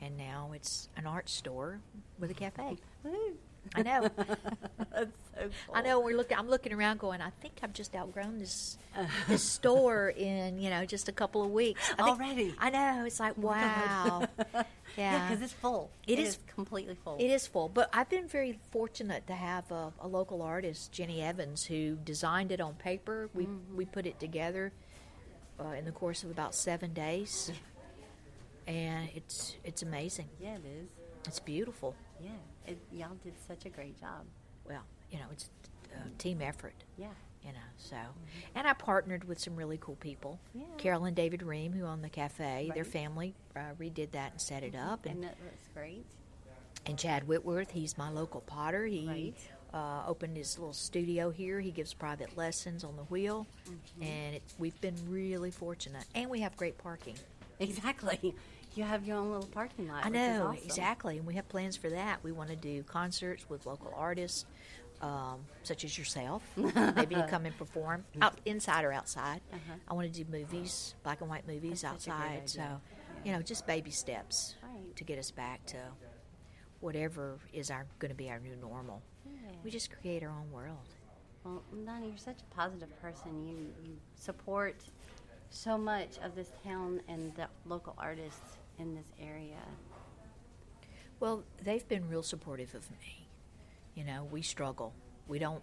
And 0.00 0.16
now 0.16 0.52
it's 0.54 0.88
an 0.96 1.06
art 1.06 1.28
store 1.28 1.80
with 2.18 2.30
a 2.30 2.34
cafe. 2.34 2.76
I 3.74 3.82
know. 3.82 4.08
That's 4.92 5.18
so 5.34 5.50
cool. 5.66 5.74
I 5.74 5.82
know. 5.82 6.00
We're 6.00 6.16
looking. 6.16 6.36
I'm 6.38 6.48
looking 6.48 6.72
around, 6.72 6.98
going. 7.00 7.20
I 7.20 7.30
think 7.40 7.54
I've 7.62 7.72
just 7.72 7.94
outgrown 7.96 8.38
this 8.38 8.78
this 9.28 9.42
store 9.58 10.08
in 10.10 10.58
you 10.58 10.70
know 10.70 10.84
just 10.84 11.08
a 11.08 11.12
couple 11.12 11.42
of 11.42 11.50
weeks 11.50 11.80
I 11.98 12.02
think- 12.04 12.08
Already? 12.20 12.54
I 12.58 12.70
know. 12.70 13.04
It's 13.04 13.18
like 13.20 13.36
wow. 13.36 14.26
yeah, 14.54 14.62
yeah. 14.96 15.28
because 15.28 15.42
it's 15.42 15.52
full. 15.52 15.90
It 16.06 16.18
it 16.18 16.22
is- 16.22 16.28
is, 16.34 16.38
completely 16.54 16.94
full. 17.02 17.16
It 17.18 17.30
is 17.30 17.46
full, 17.46 17.68
but 17.68 17.90
I've 17.92 18.08
been 18.08 18.28
very 18.28 18.58
fortunate 18.70 19.26
to 19.26 19.32
have 19.34 19.70
a, 19.72 19.92
a 20.00 20.06
local 20.08 20.42
artist, 20.42 20.92
Jenny 20.92 21.20
Evans, 21.22 21.64
who 21.64 21.96
designed 22.04 22.52
it 22.52 22.60
on 22.60 22.74
paper. 22.74 23.28
We 23.34 23.48
we 23.74 23.84
put 23.86 24.06
it 24.06 24.20
together 24.20 24.72
uh, 25.58 25.70
in 25.70 25.84
the 25.84 25.92
course 25.92 26.22
of 26.22 26.30
about 26.30 26.54
seven 26.54 26.92
days, 26.92 27.50
and 28.66 29.08
it's 29.14 29.56
it's 29.64 29.82
amazing. 29.82 30.28
Yeah, 30.40 30.54
it 30.54 30.62
is. 30.64 30.88
It's 31.26 31.40
beautiful. 31.40 31.94
Yeah, 32.20 32.30
it, 32.66 32.78
y'all 32.92 33.16
did 33.22 33.34
such 33.46 33.64
a 33.66 33.68
great 33.68 33.98
job. 34.00 34.24
Well, 34.68 34.82
you 35.10 35.18
know, 35.18 35.26
it's 35.32 35.48
a 35.94 36.08
team 36.18 36.40
effort. 36.42 36.74
Yeah. 36.96 37.08
You 37.42 37.52
know, 37.52 37.58
so 37.76 37.96
and 38.54 38.66
I 38.66 38.72
partnered 38.72 39.24
with 39.24 39.38
some 39.38 39.54
really 39.54 39.76
cool 39.78 39.96
people. 39.96 40.40
Yeah. 40.54 40.62
Carol 40.78 41.04
and 41.04 41.14
David 41.14 41.42
Ream, 41.42 41.72
who 41.74 41.84
own 41.84 42.00
the 42.00 42.08
cafe, 42.08 42.70
their 42.74 42.84
family 42.84 43.34
uh, 43.54 43.60
redid 43.78 44.12
that 44.12 44.32
and 44.32 44.40
set 44.40 44.62
it 44.62 44.74
up, 44.74 45.04
and 45.04 45.16
And 45.16 45.24
that 45.24 45.36
looks 45.44 45.68
great. 45.74 46.06
And 46.86 46.98
Chad 46.98 47.26
Whitworth, 47.28 47.70
he's 47.70 47.98
my 47.98 48.08
local 48.10 48.40
potter. 48.40 48.86
He 48.86 49.06
Right. 49.06 49.34
uh, 49.78 50.04
opened 50.08 50.36
his 50.38 50.58
little 50.58 50.72
studio 50.72 51.28
here. 51.30 51.60
He 51.60 51.70
gives 51.70 51.92
private 51.92 52.34
lessons 52.36 52.82
on 52.82 52.96
the 52.96 53.04
wheel, 53.04 53.46
Mm-hmm. 53.68 54.02
and 54.02 54.34
it, 54.36 54.42
we've 54.58 54.80
been 54.80 54.96
really 55.08 55.50
fortunate. 55.50 56.04
And 56.14 56.30
we 56.30 56.40
have 56.40 56.56
great 56.56 56.78
parking. 56.78 57.16
Exactly. 57.60 58.34
You 58.74 58.84
have 58.84 59.04
your 59.06 59.16
own 59.18 59.30
little 59.30 59.46
parking 59.48 59.88
lot. 59.88 60.04
I 60.04 60.08
know 60.08 60.48
awesome. 60.48 60.64
exactly, 60.64 61.18
and 61.18 61.26
we 61.26 61.34
have 61.34 61.48
plans 61.48 61.76
for 61.76 61.90
that. 61.90 62.22
We 62.24 62.32
want 62.32 62.50
to 62.50 62.56
do 62.56 62.82
concerts 62.82 63.48
with 63.48 63.66
local 63.66 63.92
artists, 63.96 64.46
um, 65.00 65.44
such 65.62 65.84
as 65.84 65.96
yourself, 65.96 66.42
maybe 66.56 67.14
to 67.14 67.26
come 67.28 67.46
and 67.46 67.56
perform 67.56 68.04
out 68.22 68.40
inside 68.44 68.84
or 68.84 68.92
outside. 68.92 69.40
Uh-huh. 69.52 69.74
I 69.88 69.94
want 69.94 70.12
to 70.12 70.24
do 70.24 70.30
movies, 70.30 70.94
black 71.04 71.20
and 71.20 71.30
white 71.30 71.46
movies 71.46 71.82
That's 71.82 72.04
such 72.04 72.12
a 72.14 72.16
great 72.16 72.26
outside. 72.38 72.48
So, 72.50 72.60
Yeah. 72.60 72.76
you 73.24 73.32
know, 73.32 73.42
just 73.42 73.66
baby 73.66 73.90
steps 73.92 74.56
Right. 74.62 74.96
to 74.96 75.04
get 75.04 75.18
us 75.18 75.30
back 75.30 75.64
to 75.66 75.76
whatever 76.80 77.38
is 77.52 77.70
our 77.70 77.86
going 77.98 78.10
to 78.10 78.16
be 78.16 78.28
our 78.30 78.40
new 78.40 78.56
normal. 78.56 79.02
Yeah. 79.24 79.32
We 79.62 79.70
just 79.70 79.90
create 80.00 80.22
our 80.22 80.30
own 80.30 80.50
world. 80.50 80.88
Well, 81.44 81.62
Donnie, 81.86 82.08
you're 82.08 82.16
such 82.16 82.38
a 82.40 82.54
positive 82.54 82.88
person. 83.00 83.44
You 83.46 83.56
you 83.88 83.96
support 84.16 84.82
so 85.50 85.78
much 85.78 86.18
of 86.22 86.34
this 86.34 86.50
town 86.64 87.00
and 87.08 87.32
the 87.36 87.46
local 87.66 87.94
artists 87.98 88.58
in 88.78 88.94
this 88.94 89.06
area. 89.20 89.60
Well, 91.20 91.44
they've 91.62 91.86
been 91.88 92.08
real 92.08 92.22
supportive 92.22 92.74
of 92.74 92.90
me. 92.90 93.28
You 93.94 94.04
know, 94.04 94.24
we 94.30 94.42
struggle. 94.42 94.92
We 95.28 95.38
don't 95.38 95.62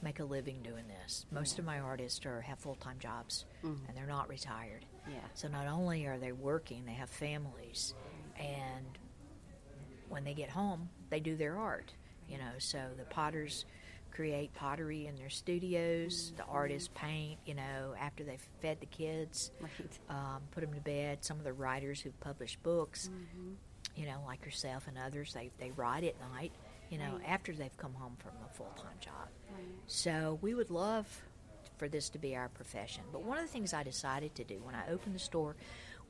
make 0.00 0.18
a 0.18 0.24
living 0.24 0.62
doing 0.62 0.84
this. 0.88 1.26
Most 1.30 1.58
of 1.58 1.64
my 1.64 1.78
artists 1.78 2.24
are 2.26 2.40
have 2.40 2.58
full 2.58 2.74
time 2.76 2.98
jobs 2.98 3.44
Mhm. 3.62 3.86
and 3.88 3.96
they're 3.96 4.06
not 4.06 4.28
retired. 4.28 4.84
Yeah. 5.08 5.20
So 5.34 5.48
not 5.48 5.66
only 5.66 6.06
are 6.06 6.18
they 6.18 6.32
working, 6.32 6.84
they 6.86 6.94
have 6.94 7.10
families, 7.10 7.94
and 8.36 8.98
when 10.08 10.24
they 10.24 10.34
get 10.34 10.50
home, 10.50 10.88
they 11.10 11.20
do 11.20 11.36
their 11.36 11.56
art. 11.58 11.92
You 12.28 12.38
know, 12.38 12.52
so 12.58 12.90
the 12.96 13.04
potters 13.04 13.64
create 14.12 14.52
pottery 14.54 15.06
in 15.06 15.16
their 15.16 15.30
studios. 15.30 16.32
The 16.36 16.44
artists 16.44 16.90
paint. 16.94 17.38
You 17.46 17.54
know, 17.54 17.94
after 17.98 18.24
they've 18.24 18.44
fed 18.60 18.78
the 18.80 18.86
kids, 18.86 19.50
Right. 19.60 19.70
um, 20.08 20.42
put 20.52 20.60
them 20.62 20.74
to 20.74 20.80
bed. 20.80 21.24
Some 21.24 21.38
of 21.38 21.44
the 21.44 21.52
writers 21.52 22.00
who 22.00 22.10
publish 22.20 22.56
books, 22.62 23.08
Mm-hmm. 23.08 23.52
you 23.96 24.06
know, 24.06 24.22
like 24.26 24.44
yourself 24.44 24.86
and 24.88 24.96
others, 24.98 25.32
they, 25.32 25.50
they 25.58 25.70
write 25.72 26.04
at 26.04 26.14
night, 26.32 26.52
you 26.90 26.98
know, 26.98 27.16
Right. 27.16 27.28
after 27.28 27.52
they've 27.52 27.76
come 27.76 27.94
home 27.94 28.16
from 28.18 28.32
a 28.44 28.52
full 28.54 28.72
time 28.76 28.96
job. 29.00 29.28
Right. 29.54 29.64
So 29.86 30.38
we 30.42 30.54
would 30.54 30.70
love 30.70 31.06
for 31.78 31.88
this 31.88 32.08
to 32.10 32.18
be 32.18 32.36
our 32.36 32.48
profession. 32.48 33.02
But 33.12 33.22
one 33.24 33.38
of 33.38 33.44
the 33.44 33.50
things 33.50 33.74
I 33.74 33.82
decided 33.82 34.34
to 34.36 34.44
do 34.44 34.60
when 34.62 34.74
I 34.74 34.88
opened 34.88 35.14
the 35.14 35.18
store 35.18 35.56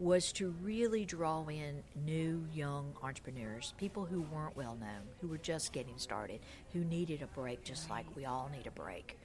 was 0.03 0.33
to 0.33 0.55
really 0.63 1.05
draw 1.05 1.47
in 1.47 1.83
new 2.05 2.45
young 2.53 2.93
entrepreneurs, 3.03 3.75
people 3.79 4.05
who 4.05 4.23
weren't 4.23 4.57
well 4.57 4.77
known, 4.81 5.03
who 5.21 5.29
were 5.29 5.39
just 5.39 5.73
getting 5.73 5.97
started, 5.97 6.41
who 6.73 6.81
needed 6.85 7.23
a 7.23 7.27
break 7.29 7.63
just 7.65 7.89
like 7.89 8.05
we 8.17 8.25
all 8.25 8.51
need 8.53 8.67
a 8.67 8.71
break. 8.71 9.19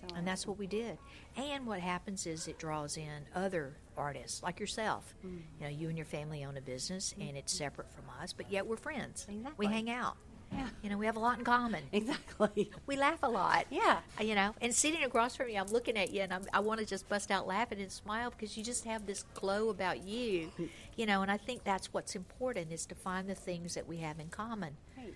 So 0.00 0.14
And 0.14 0.26
that's 0.26 0.46
what 0.46 0.58
we 0.58 0.66
did. 0.66 0.98
And 1.36 1.66
what 1.66 1.80
happens 1.80 2.26
is 2.26 2.46
it 2.46 2.58
draws 2.58 2.96
in 2.96 3.26
other 3.34 3.76
artists 3.96 4.42
like 4.42 4.60
yourself. 4.60 5.14
Mm. 5.26 5.40
You 5.58 5.64
know, 5.64 5.68
you 5.68 5.88
and 5.88 5.96
your 5.96 6.06
family 6.06 6.44
own 6.44 6.56
a 6.56 6.60
business 6.60 7.14
and 7.18 7.36
it's 7.36 7.52
separate 7.52 7.90
from 7.92 8.04
us, 8.22 8.32
but 8.32 8.52
yet 8.52 8.66
we're 8.66 8.76
friends. 8.76 9.26
Exactly. 9.28 9.66
We 9.66 9.72
hang 9.72 9.90
out. 9.90 10.16
Yeah. 10.52 10.68
You 10.82 10.90
know, 10.90 10.96
we 10.98 11.06
have 11.06 11.16
a 11.16 11.20
lot 11.20 11.38
in 11.38 11.44
common. 11.44 11.82
Exactly. 11.92 12.70
We 12.86 12.96
laugh 12.96 13.18
a 13.22 13.28
lot. 13.28 13.66
Yeah. 13.70 13.98
Uh, 14.18 14.24
You 14.24 14.34
know, 14.34 14.54
and 14.62 14.74
sitting 14.74 15.02
across 15.04 15.36
from 15.36 15.48
you, 15.50 15.56
I'm 15.58 15.66
looking 15.68 15.96
at 15.98 16.10
you 16.12 16.22
and 16.22 16.32
I'm, 16.32 16.42
I 16.52 16.60
want 16.60 16.80
to 16.80 16.86
just 16.86 17.08
bust 17.08 17.30
out 17.30 17.46
laughing 17.46 17.80
and 17.80 17.92
smile 17.92 18.30
because 18.30 18.56
you 18.56 18.64
just 18.64 18.84
have 18.84 19.06
this 19.06 19.24
glow 19.34 19.68
about 19.68 20.04
you. 20.04 20.50
You 20.96 21.06
know, 21.06 21.22
and 21.22 21.30
I 21.30 21.36
think 21.36 21.64
that's 21.64 21.92
what's 21.92 22.16
important 22.16 22.72
is 22.72 22.86
to 22.86 22.94
find 22.94 23.28
the 23.28 23.34
things 23.34 23.74
that 23.74 23.86
we 23.86 23.98
have 23.98 24.18
in 24.20 24.28
common 24.28 24.76
Right. 24.96 25.14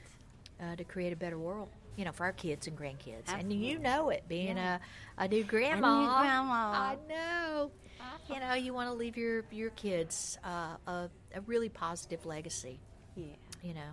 uh, 0.60 0.76
to 0.76 0.84
create 0.84 1.12
a 1.12 1.16
better 1.16 1.38
world. 1.38 1.68
You 1.96 2.06
know, 2.06 2.12
for 2.12 2.24
our 2.24 2.32
kids 2.32 2.66
and 2.68 2.76
grandkids, 2.78 3.28
and 3.28 3.52
you 3.52 3.78
know 3.78 4.08
it, 4.08 4.24
being 4.26 4.56
Yeah. 4.56 4.78
a, 5.18 5.24
a 5.24 5.28
new 5.28 5.44
grandma. 5.44 6.20
grandma. 6.22 6.72
I 6.72 6.96
know. 7.08 7.70
You 8.32 8.40
know, 8.40 8.54
you 8.54 8.72
want 8.72 8.88
to 8.88 8.94
leave 8.94 9.16
your 9.18 9.44
your 9.50 9.70
kids 9.70 10.38
uh, 10.42 10.76
a, 10.86 11.10
a 11.34 11.40
really 11.46 11.68
positive 11.68 12.24
legacy. 12.24 12.80
Yeah. 13.14 13.34
You 13.62 13.74
know, 13.74 13.92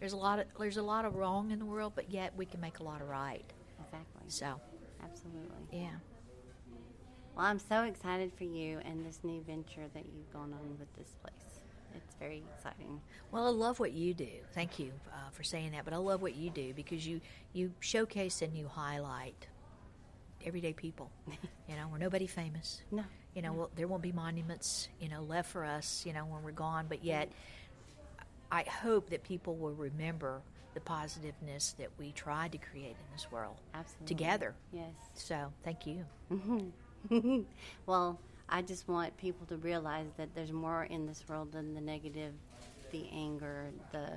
there's 0.00 0.12
a 0.14 0.16
lot 0.16 0.38
of 0.38 0.46
there's 0.58 0.78
a 0.78 0.82
lot 0.82 1.04
of 1.04 1.14
wrong 1.14 1.50
in 1.50 1.58
the 1.58 1.64
world, 1.64 1.92
but 1.94 2.10
yet 2.10 2.32
we 2.36 2.46
can 2.46 2.60
make 2.60 2.80
a 2.80 2.82
lot 2.82 3.00
of 3.00 3.08
right. 3.08 3.44
Exactly. 3.84 4.22
So, 4.28 4.60
Absolutely. 5.02 5.56
yeah. 5.70 5.90
Well, 7.36 7.46
I'm 7.46 7.58
so 7.58 7.82
excited 7.82 8.32
for 8.36 8.44
you 8.44 8.80
and 8.84 9.04
this 9.06 9.20
new 9.22 9.42
venture 9.42 9.86
that 9.94 10.04
you've 10.14 10.32
gone 10.32 10.52
on 10.52 10.78
with 10.78 10.92
this 10.96 11.14
place. 11.22 11.60
It's 11.94 12.14
very 12.16 12.42
exciting. 12.56 13.00
Well, 13.30 13.46
I 13.46 13.50
love 13.50 13.80
what 13.80 13.92
you 13.92 14.14
do. 14.14 14.28
Thank 14.52 14.78
you 14.78 14.92
uh, 15.12 15.30
for 15.32 15.42
saying 15.42 15.72
that. 15.72 15.84
But 15.84 15.94
I 15.94 15.96
love 15.96 16.22
what 16.22 16.36
you 16.36 16.50
do 16.50 16.72
because 16.74 17.06
you 17.06 17.20
you 17.52 17.72
showcase 17.80 18.42
and 18.42 18.54
you 18.56 18.68
highlight 18.68 19.48
everyday 20.44 20.72
people. 20.72 21.10
you 21.68 21.76
know, 21.76 21.88
we're 21.90 21.98
nobody 21.98 22.26
famous. 22.26 22.82
No. 22.90 23.04
You 23.34 23.42
know, 23.42 23.52
well, 23.52 23.70
there 23.76 23.86
won't 23.86 24.02
be 24.02 24.12
monuments, 24.12 24.88
you 25.00 25.08
know, 25.08 25.22
left 25.22 25.50
for 25.50 25.64
us, 25.64 26.04
you 26.04 26.12
know, 26.12 26.24
when 26.24 26.42
we're 26.42 26.50
gone. 26.50 26.86
But 26.88 27.04
yet, 27.04 27.30
I 28.52 28.62
hope 28.64 29.10
that 29.10 29.22
people 29.22 29.56
will 29.56 29.74
remember 29.74 30.42
the 30.74 30.80
positiveness 30.80 31.74
that 31.78 31.88
we 31.98 32.12
tried 32.12 32.52
to 32.52 32.58
create 32.58 32.90
in 32.90 33.12
this 33.12 33.30
world 33.30 33.60
Absolutely. 33.74 34.06
together. 34.06 34.54
Yes. 34.72 34.92
So, 35.14 35.52
thank 35.64 35.86
you. 35.86 36.04
well, 37.86 38.18
I 38.48 38.62
just 38.62 38.88
want 38.88 39.16
people 39.16 39.46
to 39.46 39.56
realize 39.56 40.08
that 40.16 40.34
there's 40.34 40.52
more 40.52 40.84
in 40.84 41.06
this 41.06 41.24
world 41.28 41.52
than 41.52 41.74
the 41.74 41.80
negative, 41.80 42.34
the 42.92 43.08
anger, 43.12 43.66
the 43.92 44.10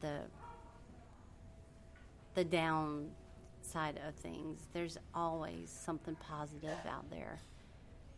the 0.00 0.20
the 2.34 2.44
down 2.44 3.08
side 3.62 3.98
of 4.06 4.14
things. 4.16 4.66
There's 4.72 4.98
always 5.14 5.70
something 5.70 6.16
positive 6.16 6.78
out 6.88 7.08
there 7.10 7.38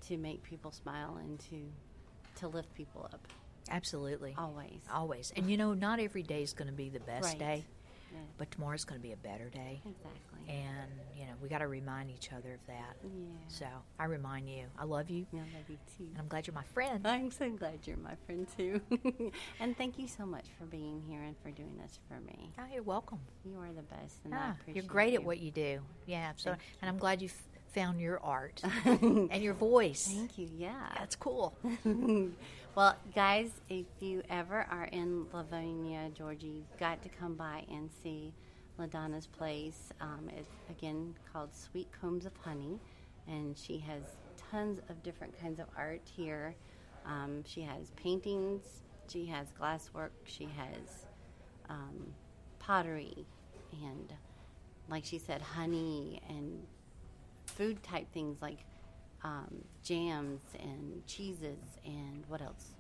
to 0.07 0.17
make 0.17 0.43
people 0.43 0.71
smile 0.71 1.19
and 1.21 1.39
to 1.41 1.63
to 2.37 2.49
lift 2.49 2.75
people 2.75 3.09
up. 3.13 3.21
Absolutely. 3.71 4.35
Always. 4.39 4.81
Always. 4.93 5.33
And 5.37 5.51
you 5.51 5.57
know, 5.57 5.75
not 5.75 6.01
every 6.01 6.23
day 6.23 6.43
is 6.43 6.53
going 6.53 6.69
to 6.69 6.75
be 6.75 6.89
the 6.89 7.01
best 7.01 7.25
Right. 7.25 7.39
day, 7.39 7.65
Yeah, 8.13 8.19
but 8.39 8.51
tomorrow's 8.51 8.85
going 8.85 9.01
to 9.01 9.07
be 9.07 9.13
a 9.13 9.17
better 9.17 9.49
day. 9.51 9.81
exactly. 9.85 10.15
And, 10.49 10.91
you 11.15 11.27
know, 11.27 11.33
we 11.43 11.49
got 11.51 11.59
to 11.59 11.69
remind 11.69 12.11
each 12.11 12.33
other 12.33 12.55
of 12.55 12.67
that. 12.69 12.97
yeah. 13.05 13.09
So 13.49 13.67
I 13.99 14.05
remind 14.07 14.49
you, 14.49 14.65
I 14.79 14.85
love 14.85 15.11
you, 15.11 15.27
I 15.35 15.37
love 15.37 15.69
you 15.69 15.77
too. 15.99 16.05
and 16.05 16.19
I'm 16.19 16.27
glad 16.29 16.47
you're 16.47 16.55
my 16.55 16.63
friend. 16.73 17.07
I'm 17.07 17.31
so 17.31 17.51
glad 17.51 17.81
you're 17.85 17.99
my 17.99 18.15
friend 18.25 18.47
too. 18.57 18.81
and 19.61 19.77
thank 19.77 19.99
you 19.99 20.09
so 20.09 20.25
much 20.25 20.47
for 20.59 20.65
being 20.65 21.03
here 21.07 21.21
and 21.23 21.37
for 21.43 21.51
doing 21.51 21.77
this 21.77 21.99
for 22.09 22.19
me. 22.21 22.51
Oh, 22.59 22.63
you're 22.73 22.83
welcome. 22.83 23.19
You 23.45 23.59
are 23.59 23.71
the 23.75 23.83
best, 23.83 24.17
and 24.25 24.35
I 24.35 24.39
Ah, 24.39 24.55
you're 24.73 24.85
great 24.85 25.13
you. 25.13 25.19
at 25.19 25.25
what 25.25 25.39
you 25.41 25.51
do. 25.51 25.81
Yeah. 26.07 26.33
So, 26.37 26.51
Thank 26.53 26.63
and 26.81 26.89
I'm 26.89 26.97
glad 26.99 27.21
you 27.21 27.29
f- 27.29 27.43
found 27.75 28.01
your 28.01 28.19
art 28.21 28.63
and 28.87 29.43
your 29.43 29.53
voice. 29.55 30.07
Thank 30.11 30.39
you. 30.39 30.49
Yeah. 30.57 30.73
That's 30.97 31.17
cool. 31.17 31.55
well, 32.79 32.95
guys, 33.13 33.51
if 33.69 33.87
you 33.99 34.23
ever 34.31 34.65
are 34.71 34.85
in 34.93 35.27
Lavonia, 35.35 36.15
Georgia, 36.15 36.47
you've 36.47 36.79
got 36.79 37.03
to 37.03 37.09
come 37.09 37.35
by 37.35 37.65
and 37.69 37.91
see 38.05 38.33
LaDonna's 38.79 39.27
place. 39.27 39.93
Um, 40.01 40.31
it's 40.37 40.49
again 40.71 41.17
called 41.33 41.53
Sweet 41.53 41.89
Combs 42.01 42.25
of 42.25 42.37
Honey, 42.37 42.79
and 43.27 43.59
she 43.59 43.79
has 43.79 44.03
tons 44.53 44.79
of 44.89 45.03
different 45.03 45.37
kinds 45.41 45.59
of 45.59 45.67
art 45.77 46.03
here. 46.05 46.55
Um, 47.05 47.43
she 47.45 47.63
has 47.63 47.91
paintings, 47.97 48.63
she 49.09 49.27
has 49.27 49.49
glasswork, 49.61 50.11
she 50.23 50.45
has 50.45 51.07
um, 51.69 52.15
pottery, 52.61 53.27
and 53.73 54.13
like 54.89 55.05
she 55.05 55.19
said, 55.19 55.43
honey 55.43 56.23
and 56.29 56.63
food 57.47 57.83
type 57.83 58.07
things 58.13 58.41
like 58.41 58.59
um, 59.25 59.65
jams 59.83 60.41
and 60.61 61.05
cheeses 61.07 61.59
and 61.85 62.25
what 62.29 62.41
else? 62.43 62.75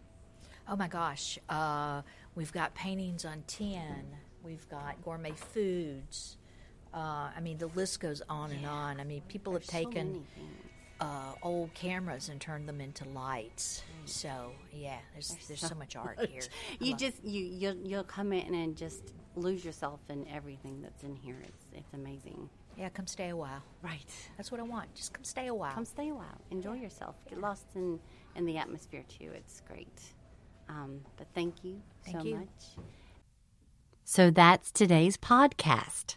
Oh 0.68 0.76
my 0.76 0.88
gosh. 0.88 1.38
Uh, 1.48 2.02
we've 2.34 2.52
got 2.52 2.74
paintings 2.74 3.24
on 3.24 3.42
tin. 3.46 4.06
We've 4.42 4.68
got 4.68 5.02
gourmet 5.02 5.32
foods. 5.32 6.36
Uh, 6.92 7.30
I 7.36 7.40
mean, 7.42 7.58
the 7.58 7.66
list 7.68 8.00
goes 8.00 8.22
on 8.28 8.50
and 8.50 8.64
on. 8.66 9.00
I 9.00 9.04
mean, 9.04 9.22
people 9.28 9.52
have 9.54 9.66
There's 9.66 9.84
so 9.84 9.90
taken 9.90 10.12
things. 10.34 10.46
uh, 11.00 11.32
old 11.42 11.72
cameras 11.74 12.28
and 12.28 12.40
turned 12.40 12.68
them 12.68 12.80
into 12.80 13.06
lights. 13.08 13.82
So 14.06 14.52
yeah, 14.72 14.98
there's 15.12 15.36
there's, 15.48 15.60
so, 15.60 15.74
much 15.74 15.96
art 15.96 16.18
here. 16.30 16.42
I 16.42 16.84
You 16.84 16.90
love- 16.92 17.00
just 17.00 17.24
you 17.24 17.44
you'll, 17.44 17.76
you'll 17.86 18.04
come 18.04 18.32
in 18.32 18.54
and 18.54 18.76
just 18.76 19.12
lose 19.36 19.64
yourself 19.64 20.00
in 20.08 20.26
everything 20.28 20.80
that's 20.82 21.02
in 21.02 21.14
here. 21.16 21.36
It's 21.46 21.64
it's 21.74 21.92
amazing. 21.94 22.48
Yeah, 22.78 22.88
come 22.90 23.06
stay 23.06 23.30
a 23.30 23.36
while. 23.36 23.62
Right. 23.82 24.06
That's 24.36 24.52
what 24.52 24.60
I 24.60 24.64
want. 24.64 24.94
Just 24.94 25.12
come 25.12 25.24
stay 25.24 25.48
a 25.48 25.54
while. 25.54 25.72
Come 25.72 25.84
stay 25.84 26.10
a 26.10 26.14
while. 26.14 26.40
Enjoy 26.50 26.74
yourself. 26.74 27.16
Get 27.28 27.40
lost 27.40 27.66
in 27.74 27.98
in 28.36 28.46
the 28.46 28.56
atmosphere 28.56 29.04
too. 29.08 29.30
It's 29.34 29.62
great. 29.68 30.00
Um, 30.68 31.00
but 31.16 31.26
thank 31.34 31.64
you 31.64 31.80
Thank 32.04 32.18
so 32.18 32.24
you. 32.24 32.34
much. 32.36 32.86
So 34.04 34.30
that's 34.30 34.70
today's 34.70 35.16
podcast. 35.16 36.16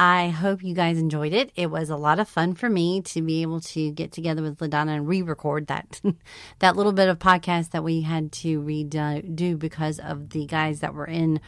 I 0.00 0.28
hope 0.28 0.62
you 0.62 0.74
guys 0.74 0.98
enjoyed 0.98 1.32
it. 1.32 1.50
It 1.56 1.70
was 1.70 1.90
a 1.90 1.96
lot 1.96 2.20
of 2.20 2.28
fun 2.28 2.54
for 2.54 2.68
me 2.68 3.00
to 3.02 3.20
be 3.22 3.42
able 3.42 3.60
to 3.62 3.90
get 3.90 4.12
together 4.12 4.42
with 4.42 4.58
LaDonna 4.58 4.94
and 4.96 5.08
re-record 5.08 5.66
that 5.66 6.00
that 6.60 6.76
little 6.76 6.92
bit 6.92 7.08
of 7.08 7.18
podcast 7.18 7.70
that 7.70 7.82
we 7.82 8.02
had 8.02 8.30
to 8.32 8.60
redo 8.60 9.58
because 9.58 9.98
of 9.98 10.30
the 10.30 10.46
guys 10.46 10.80
that 10.80 10.94
were 10.94 11.06
in 11.06 11.40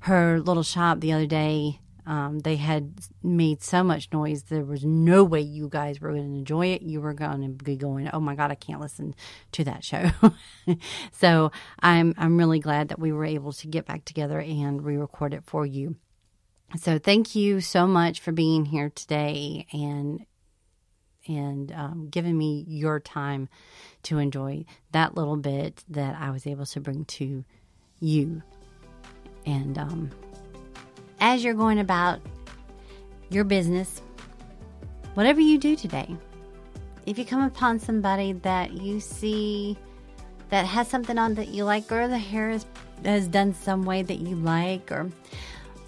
her 0.00 0.38
little 0.40 0.62
shop 0.62 1.00
the 1.00 1.12
other 1.12 1.26
day. 1.26 1.80
Um, 2.06 2.38
they 2.38 2.56
had 2.56 2.94
made 3.22 3.62
so 3.62 3.82
much 3.82 4.12
noise. 4.12 4.44
There 4.44 4.64
was 4.64 4.84
no 4.84 5.24
way 5.24 5.40
you 5.40 5.68
guys 5.68 6.00
were 6.00 6.12
going 6.12 6.30
to 6.30 6.38
enjoy 6.38 6.66
it. 6.68 6.82
You 6.82 7.00
were 7.00 7.14
going 7.14 7.42
to 7.42 7.64
be 7.64 7.76
going, 7.76 8.08
"Oh 8.12 8.20
my 8.20 8.36
god, 8.36 8.50
I 8.52 8.54
can't 8.54 8.80
listen 8.80 9.14
to 9.52 9.64
that 9.64 9.84
show." 9.84 10.10
so 11.12 11.50
I'm 11.80 12.14
I'm 12.16 12.36
really 12.36 12.60
glad 12.60 12.88
that 12.88 13.00
we 13.00 13.12
were 13.12 13.24
able 13.24 13.52
to 13.54 13.66
get 13.66 13.86
back 13.86 14.04
together 14.04 14.40
and 14.40 14.84
re-record 14.84 15.34
it 15.34 15.44
for 15.44 15.66
you. 15.66 15.96
So 16.78 16.98
thank 16.98 17.34
you 17.34 17.60
so 17.60 17.86
much 17.86 18.20
for 18.20 18.32
being 18.32 18.66
here 18.66 18.90
today 18.90 19.66
and 19.72 20.24
and 21.28 21.72
um, 21.72 22.08
giving 22.08 22.38
me 22.38 22.64
your 22.68 23.00
time 23.00 23.48
to 24.04 24.18
enjoy 24.18 24.64
that 24.92 25.16
little 25.16 25.36
bit 25.36 25.82
that 25.88 26.16
I 26.20 26.30
was 26.30 26.46
able 26.46 26.66
to 26.66 26.80
bring 26.80 27.04
to 27.04 27.44
you. 27.98 28.42
And 29.44 29.78
um, 29.78 30.10
as 31.20 31.42
you're 31.42 31.54
going 31.54 31.78
about 31.78 32.20
your 33.30 33.44
business, 33.44 34.02
whatever 35.14 35.40
you 35.40 35.58
do 35.58 35.76
today, 35.76 36.16
if 37.06 37.18
you 37.18 37.24
come 37.24 37.42
upon 37.42 37.78
somebody 37.78 38.32
that 38.32 38.72
you 38.72 39.00
see 39.00 39.76
that 40.50 40.66
has 40.66 40.88
something 40.88 41.18
on 41.18 41.34
that 41.34 41.48
you 41.48 41.64
like, 41.64 41.90
or 41.90 42.08
the 42.08 42.18
hair 42.18 42.50
is, 42.50 42.66
has 43.04 43.28
done 43.28 43.54
some 43.54 43.84
way 43.84 44.02
that 44.02 44.18
you 44.18 44.36
like, 44.36 44.92
or 44.92 45.10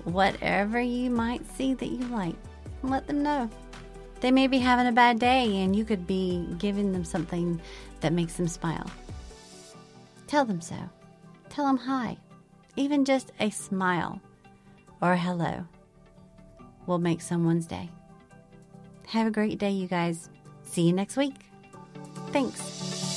whatever 0.05 0.81
you 0.81 1.11
might 1.11 1.45
see 1.57 1.75
that 1.75 1.89
you 1.89 2.05
like, 2.07 2.35
let 2.83 3.07
them 3.07 3.23
know. 3.23 3.49
They 4.21 4.31
may 4.33 4.49
be 4.49 4.59
having 4.59 4.87
a 4.87 4.93
bad 4.93 5.19
day, 5.19 5.63
and 5.63 5.77
you 5.77 5.85
could 5.85 6.07
be 6.07 6.47
giving 6.59 6.93
them 6.93 7.05
something 7.05 7.61
that 8.01 8.13
makes 8.13 8.35
them 8.35 8.49
smile. 8.49 8.91
Tell 10.27 10.45
them 10.45 10.61
so. 10.61 10.77
Tell 11.49 11.67
them 11.67 11.77
hi. 11.77 12.17
Even 12.77 13.05
just 13.05 13.33
a 13.41 13.51
smile 13.51 14.21
or 15.01 15.13
a 15.13 15.19
hello 15.19 15.67
will 16.87 16.99
make 16.99 17.21
someone's 17.21 17.67
day. 17.67 17.91
Have 19.09 19.27
a 19.27 19.31
great 19.31 19.59
day, 19.59 19.71
you 19.71 19.87
guys. 19.87 20.29
See 20.65 20.83
you 20.83 20.93
next 20.93 21.17
week. 21.17 21.35
Thanks. 22.33 23.08